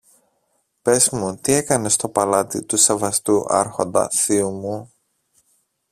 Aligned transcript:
Πες 0.81 1.09
μου 1.09 1.35
τι 1.35 1.53
έκανες 1.53 1.93
στο 1.93 2.09
παλάτι 2.09 2.63
του 2.63 2.77
σεβαστού 2.77 3.45
Άρχοντα 3.47 4.09
θείου 4.09 4.51
μου. 4.51 4.93